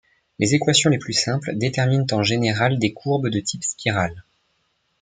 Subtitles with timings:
[0.39, 4.23] Les équations les plus simples déterminent en général des courbes de type spirale.